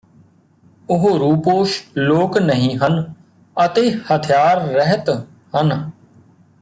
[0.89, 3.13] ਉਹ ਰੂਪੋਸ਼ ਲੋਕ ਨਹੀਂ ਹਨ
[3.57, 5.09] ਅਤੇ ਹਥਿਆਰ ਰਹਿਤ
[5.55, 5.91] ਹਨ